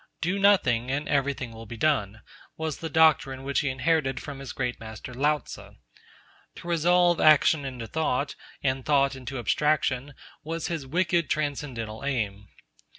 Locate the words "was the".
2.57-2.89